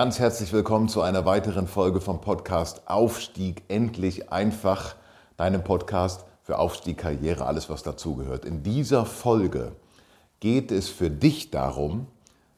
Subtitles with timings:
[0.00, 4.96] Ganz herzlich willkommen zu einer weiteren Folge vom Podcast Aufstieg endlich einfach,
[5.36, 8.46] deinem Podcast für Aufstieg, Karriere, alles was dazugehört.
[8.46, 9.72] In dieser Folge
[10.40, 12.06] geht es für dich darum,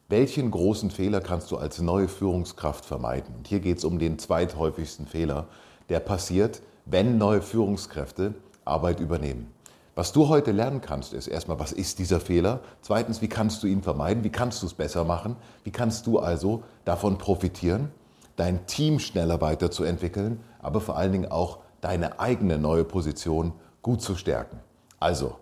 [0.07, 3.35] welchen großen Fehler kannst du als neue Führungskraft vermeiden?
[3.35, 5.47] Und hier geht es um den zweithäufigsten Fehler,
[5.89, 9.51] der passiert, wenn neue Führungskräfte Arbeit übernehmen.
[9.95, 12.61] Was du heute lernen kannst, ist erstmal, was ist dieser Fehler?
[12.81, 14.23] Zweitens, wie kannst du ihn vermeiden?
[14.23, 15.35] Wie kannst du es besser machen?
[15.63, 17.91] Wie kannst du also davon profitieren,
[18.35, 24.15] dein Team schneller weiterzuentwickeln, aber vor allen Dingen auch deine eigene neue Position gut zu
[24.15, 24.59] stärken?
[24.99, 25.35] Also,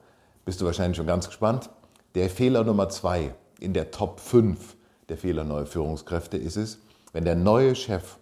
[0.44, 1.70] bist du wahrscheinlich schon ganz gespannt.
[2.16, 4.76] Der Fehler Nummer zwei in der Top 5
[5.08, 6.80] der Fehler neuer Führungskräfte ist es,
[7.14, 8.18] wenn der neue Chef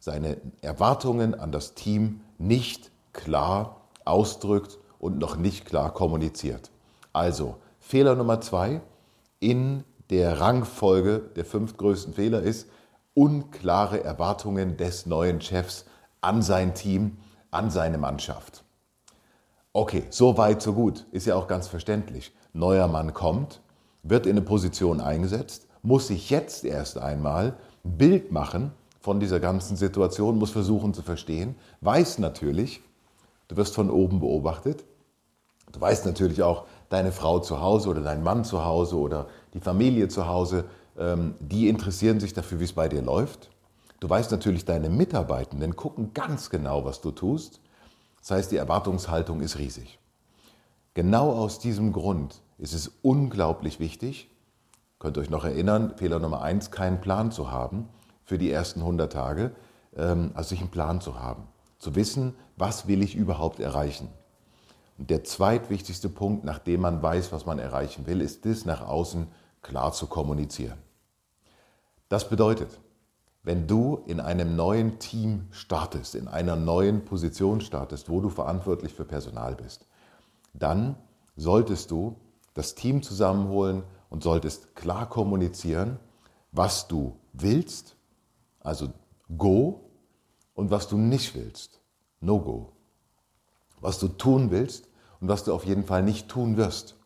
[0.00, 6.70] seine Erwartungen an das Team nicht klar ausdrückt und noch nicht klar kommuniziert.
[7.12, 8.80] Also Fehler Nummer zwei
[9.38, 12.70] in der Rangfolge der fünf größten Fehler ist
[13.12, 15.84] unklare Erwartungen des neuen Chefs
[16.22, 17.18] an sein Team,
[17.50, 18.64] an seine Mannschaft.
[19.74, 21.04] Okay, so weit, so gut.
[21.12, 22.32] Ist ja auch ganz verständlich.
[22.54, 23.60] Neuer Mann kommt,
[24.04, 29.38] wird in eine Position eingesetzt, muss sich jetzt erst einmal ein Bild machen von dieser
[29.38, 32.80] ganzen Situation, muss versuchen zu verstehen, weiß natürlich,
[33.48, 34.84] du wirst von oben beobachtet,
[35.74, 39.60] Du weißt natürlich auch, deine Frau zu Hause oder dein Mann zu Hause oder die
[39.60, 43.50] Familie zu Hause, ähm, die interessieren sich dafür, wie es bei dir läuft.
[43.98, 47.60] Du weißt natürlich, deine Mitarbeitenden gucken ganz genau, was du tust.
[48.20, 49.98] Das heißt, die Erwartungshaltung ist riesig.
[50.94, 54.30] Genau aus diesem Grund ist es unglaublich wichtig,
[55.00, 57.88] könnt ihr euch noch erinnern, Fehler Nummer eins, keinen Plan zu haben
[58.22, 59.50] für die ersten 100 Tage,
[59.96, 61.48] ähm, also sich einen Plan zu haben,
[61.80, 64.08] zu wissen, was will ich überhaupt erreichen.
[64.98, 69.26] Und der zweitwichtigste Punkt, nachdem man weiß, was man erreichen will, ist das nach außen
[69.62, 70.78] klar zu kommunizieren.
[72.08, 72.80] Das bedeutet,
[73.42, 78.94] wenn du in einem neuen Team startest, in einer neuen Position startest, wo du verantwortlich
[78.94, 79.86] für Personal bist,
[80.52, 80.96] dann
[81.36, 82.16] solltest du
[82.54, 85.98] das Team zusammenholen und solltest klar kommunizieren,
[86.52, 87.96] was du willst,
[88.60, 88.88] also
[89.36, 89.80] Go,
[90.54, 91.80] und was du nicht willst,
[92.20, 92.73] No Go
[93.84, 94.88] was du tun willst
[95.20, 96.96] und was du auf jeden Fall nicht tun wirst.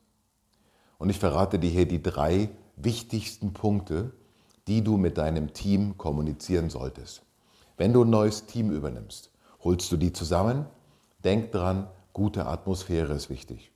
[0.98, 4.12] Und ich verrate dir hier die drei wichtigsten Punkte,
[4.68, 7.22] die du mit deinem Team kommunizieren solltest.
[7.76, 9.30] Wenn du ein neues Team übernimmst,
[9.64, 10.66] holst du die zusammen,
[11.24, 13.72] denk dran, gute Atmosphäre ist wichtig.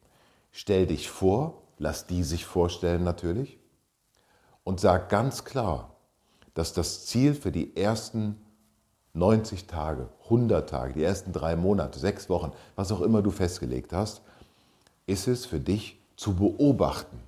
[0.52, 3.58] Stell dich vor, lass die sich vorstellen natürlich
[4.62, 5.96] und sag ganz klar,
[6.54, 8.40] dass das Ziel für die ersten
[9.14, 13.92] 90 Tage, 100 Tage, die ersten drei Monate, sechs Wochen, was auch immer du festgelegt
[13.92, 14.22] hast,
[15.06, 17.18] ist es für dich zu beobachten.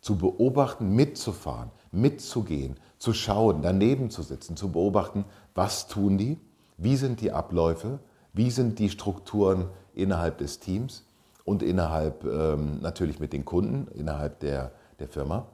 [0.00, 5.24] Zu beobachten, mitzufahren, mitzugehen, zu schauen, daneben zu sitzen, zu beobachten,
[5.54, 6.38] was tun die,
[6.76, 7.98] wie sind die Abläufe,
[8.32, 11.04] wie sind die Strukturen innerhalb des Teams
[11.44, 15.46] und innerhalb ähm, natürlich mit den Kunden, innerhalb der, der Firma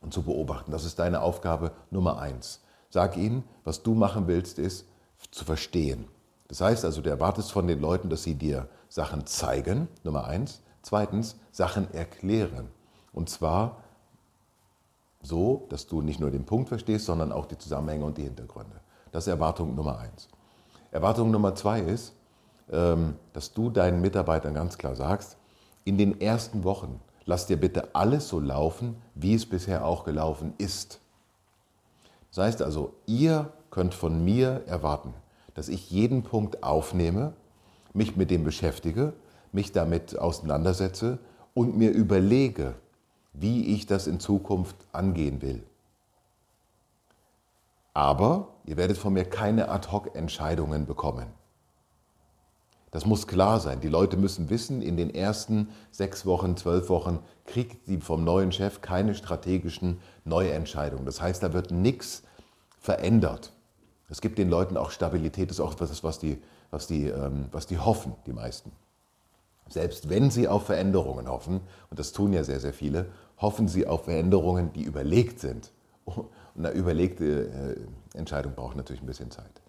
[0.00, 0.72] und zu beobachten.
[0.72, 2.62] Das ist deine Aufgabe Nummer eins.
[2.96, 4.86] Sag ihnen, was du machen willst, ist
[5.30, 6.06] zu verstehen.
[6.48, 10.62] Das heißt also, du erwartest von den Leuten, dass sie dir Sachen zeigen, Nummer eins.
[10.80, 12.70] Zweitens, Sachen erklären.
[13.12, 13.82] Und zwar
[15.20, 18.80] so, dass du nicht nur den Punkt verstehst, sondern auch die Zusammenhänge und die Hintergründe.
[19.12, 20.28] Das ist Erwartung Nummer eins.
[20.90, 22.14] Erwartung Nummer zwei ist,
[22.72, 25.36] ähm, dass du deinen Mitarbeitern ganz klar sagst,
[25.84, 30.54] in den ersten Wochen lass dir bitte alles so laufen, wie es bisher auch gelaufen
[30.56, 31.02] ist.
[32.36, 35.14] Das heißt also, ihr könnt von mir erwarten,
[35.54, 37.32] dass ich jeden Punkt aufnehme,
[37.94, 39.14] mich mit dem beschäftige,
[39.52, 41.18] mich damit auseinandersetze
[41.54, 42.74] und mir überlege,
[43.32, 45.62] wie ich das in Zukunft angehen will.
[47.94, 51.28] Aber ihr werdet von mir keine Ad-hoc-Entscheidungen bekommen.
[52.90, 53.80] Das muss klar sein.
[53.80, 58.52] Die Leute müssen wissen, in den ersten sechs Wochen, zwölf Wochen kriegt sie vom neuen
[58.52, 61.04] Chef keine strategischen Neuentscheidungen.
[61.04, 62.22] Das heißt, da wird nichts
[62.78, 63.52] verändert.
[64.08, 66.40] Es gibt den Leuten auch Stabilität, das ist auch etwas, was die,
[66.70, 68.70] was die, ähm, was die hoffen, die meisten.
[69.68, 71.60] Selbst wenn Sie auf Veränderungen hoffen,
[71.90, 73.06] und das tun ja sehr, sehr viele,
[73.38, 75.72] hoffen Sie auf Veränderungen, die überlegt sind.
[76.04, 77.48] Und eine überlegte
[78.14, 79.60] äh, Entscheidung braucht natürlich ein bisschen Zeit.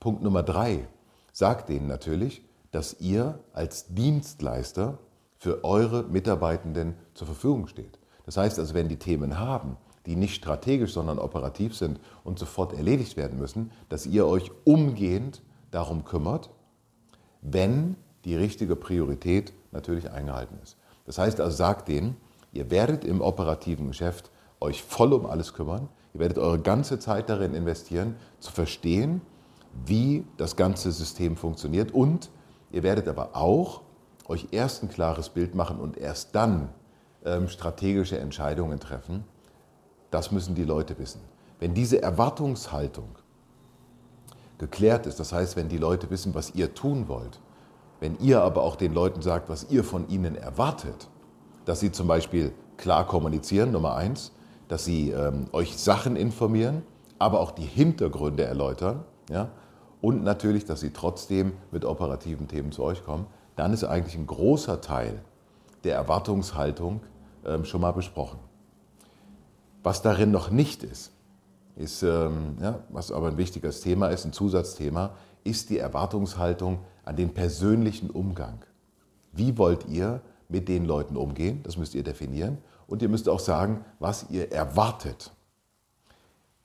[0.00, 0.88] Punkt Nummer drei
[1.36, 4.96] sagt denen natürlich, dass ihr als Dienstleister
[5.36, 7.98] für eure Mitarbeitenden zur Verfügung steht.
[8.24, 12.72] Das heißt also, wenn die Themen haben, die nicht strategisch, sondern operativ sind und sofort
[12.72, 15.42] erledigt werden müssen, dass ihr euch umgehend
[15.72, 16.48] darum kümmert,
[17.42, 20.78] wenn die richtige Priorität natürlich eingehalten ist.
[21.04, 22.16] Das heißt also, sagt denen,
[22.54, 27.28] ihr werdet im operativen Geschäft euch voll um alles kümmern, ihr werdet eure ganze Zeit
[27.28, 29.20] darin investieren, zu verstehen,
[29.84, 32.30] wie das ganze System funktioniert und
[32.70, 33.82] ihr werdet aber auch
[34.28, 36.68] euch erst ein klares Bild machen und erst dann
[37.24, 39.24] ähm, strategische Entscheidungen treffen.
[40.10, 41.20] Das müssen die Leute wissen.
[41.58, 43.08] Wenn diese Erwartungshaltung
[44.58, 47.40] geklärt ist, das heißt, wenn die Leute wissen, was ihr tun wollt,
[48.00, 51.08] wenn ihr aber auch den Leuten sagt, was ihr von ihnen erwartet,
[51.64, 54.32] dass sie zum Beispiel klar kommunizieren, Nummer eins,
[54.68, 56.82] dass sie ähm, euch Sachen informieren,
[57.18, 59.48] aber auch die Hintergründe erläutern, ja,
[60.00, 63.26] und natürlich, dass sie trotzdem mit operativen Themen zu euch kommen,
[63.56, 65.22] dann ist eigentlich ein großer Teil
[65.84, 67.00] der Erwartungshaltung
[67.44, 68.38] ähm, schon mal besprochen.
[69.82, 71.12] Was darin noch nicht ist,
[71.76, 75.14] ist, ähm, ja, was aber ein wichtiges Thema ist, ein Zusatzthema,
[75.44, 78.64] ist die Erwartungshaltung an den persönlichen Umgang.
[79.32, 81.62] Wie wollt ihr mit den Leuten umgehen?
[81.62, 82.58] Das müsst ihr definieren.
[82.86, 85.32] Und ihr müsst auch sagen, was ihr erwartet.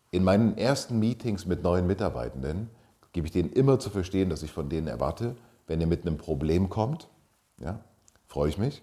[0.10, 2.70] In meinen ersten Meetings mit neuen Mitarbeitenden
[3.14, 5.36] gebe ich denen immer zu verstehen, dass ich von denen erwarte,
[5.68, 7.10] wenn ihr mit einem Problem kommt,
[7.58, 7.80] ja,
[8.28, 8.82] freue ich mich.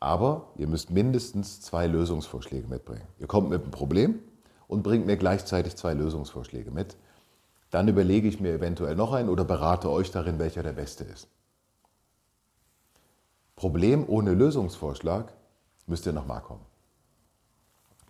[0.00, 3.06] Aber ihr müsst mindestens zwei Lösungsvorschläge mitbringen.
[3.18, 4.20] Ihr kommt mit einem Problem
[4.68, 6.96] und bringt mir gleichzeitig zwei Lösungsvorschläge mit.
[7.70, 11.28] Dann überlege ich mir eventuell noch einen oder berate euch darin, welcher der beste ist.
[13.56, 15.32] Problem ohne Lösungsvorschlag
[15.86, 16.64] müsst ihr nochmal kommen.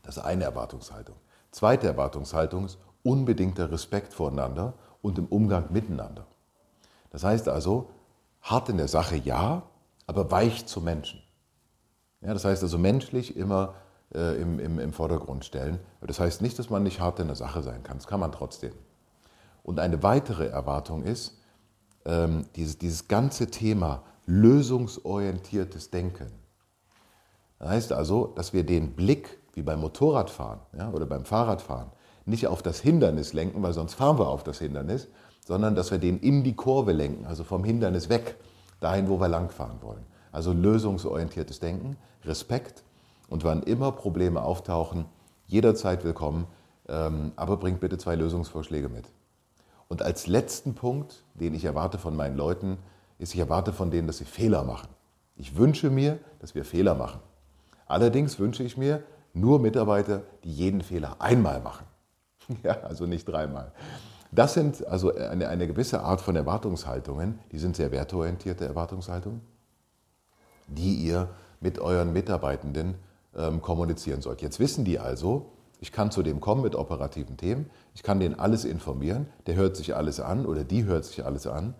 [0.02, 1.16] Das ist eine Erwartungshaltung.
[1.50, 4.74] Zweite Erwartungshaltung ist unbedingter Respekt voreinander
[5.04, 6.26] und im Umgang miteinander.
[7.10, 7.90] Das heißt also,
[8.40, 9.62] hart in der Sache ja,
[10.06, 11.22] aber weich zu Menschen.
[12.22, 13.74] Ja, das heißt also menschlich immer
[14.14, 15.78] äh, im, im, im Vordergrund stellen.
[16.00, 17.98] Das heißt nicht, dass man nicht hart in der Sache sein kann.
[17.98, 18.72] Das kann man trotzdem.
[19.62, 21.38] Und eine weitere Erwartung ist,
[22.06, 26.32] ähm, dieses, dieses ganze Thema lösungsorientiertes Denken.
[27.58, 31.90] Das heißt also, dass wir den Blick, wie beim Motorradfahren ja, oder beim Fahrradfahren,
[32.26, 35.08] nicht auf das Hindernis lenken, weil sonst fahren wir auf das Hindernis,
[35.46, 38.36] sondern dass wir den in die Kurve lenken, also vom Hindernis weg,
[38.80, 40.04] dahin, wo wir langfahren wollen.
[40.32, 42.82] Also lösungsorientiertes Denken, Respekt
[43.28, 45.04] und wann immer Probleme auftauchen,
[45.46, 46.46] jederzeit willkommen,
[46.88, 49.06] ähm, aber bringt bitte zwei Lösungsvorschläge mit.
[49.88, 52.78] Und als letzten Punkt, den ich erwarte von meinen Leuten,
[53.18, 54.88] ist, ich erwarte von denen, dass sie Fehler machen.
[55.36, 57.20] Ich wünsche mir, dass wir Fehler machen.
[57.86, 59.02] Allerdings wünsche ich mir
[59.34, 61.84] nur Mitarbeiter, die jeden Fehler einmal machen.
[62.62, 63.72] Ja, also nicht dreimal.
[64.32, 69.40] Das sind also eine, eine gewisse Art von Erwartungshaltungen, die sind sehr wertorientierte Erwartungshaltungen,
[70.66, 71.28] die ihr
[71.60, 72.96] mit euren Mitarbeitenden
[73.36, 74.42] ähm, kommunizieren sollt.
[74.42, 78.38] Jetzt wissen die also, ich kann zu dem kommen mit operativen Themen, ich kann den
[78.38, 81.74] alles informieren, der hört sich alles an oder die hört sich alles an,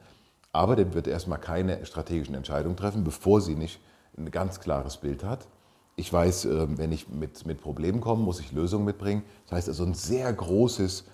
[0.52, 3.80] aber der wird erstmal keine strategischen Entscheidungen treffen, bevor sie nicht
[4.16, 5.49] ein ganz klares Bild hat.
[5.96, 9.22] Ich weiß, ähm, wenn ich mit, mit Problemen komme, muss ich Lösungen mitbringen.
[9.44, 11.04] Das heißt also ein sehr großes,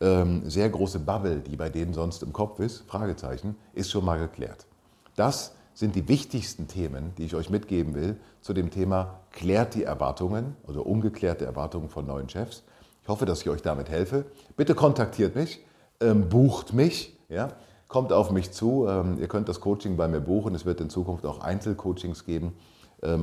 [0.00, 4.18] ähm, sehr große Bubble, die bei denen sonst im Kopf ist, Fragezeichen, ist schon mal
[4.18, 4.66] geklärt.
[5.14, 9.84] Das sind die wichtigsten Themen, die ich euch mitgeben will zu dem Thema klärt die
[9.84, 12.62] Erwartungen oder ungeklärte Erwartungen von neuen Chefs.
[13.02, 14.24] Ich hoffe, dass ich euch damit helfe.
[14.56, 15.60] Bitte kontaktiert mich,
[16.00, 17.48] ähm, bucht mich, ja,
[17.88, 18.88] kommt auf mich zu.
[19.20, 20.54] Ihr könnt das Coaching bei mir buchen.
[20.54, 22.54] Es wird in Zukunft auch Einzelcoachings geben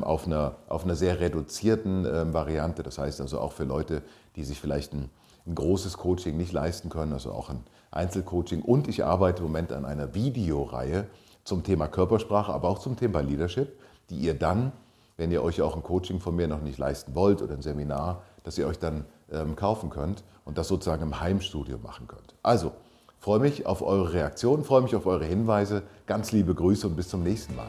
[0.04, 2.84] auf, einer, auf einer sehr reduzierten ähm, Variante.
[2.84, 4.02] Das heißt also auch für Leute,
[4.36, 5.10] die sich vielleicht ein,
[5.46, 8.62] ein großes Coaching nicht leisten können, also auch ein Einzelcoaching.
[8.62, 11.08] Und ich arbeite im Moment an einer Videoreihe
[11.44, 14.72] zum Thema Körpersprache, aber auch zum Thema Leadership, die ihr dann,
[15.18, 18.24] wenn ihr euch auch ein Coaching von mir noch nicht leisten wollt oder ein Seminar,
[18.44, 22.34] dass ihr euch dann ähm, kaufen könnt und das sozusagen im Heimstudio machen könnt.
[22.44, 22.72] Also,
[23.20, 25.84] freue mich auf eure Reaktionen, freue mich auf eure Hinweise.
[26.06, 27.68] Ganz liebe Grüße und bis zum nächsten Mal.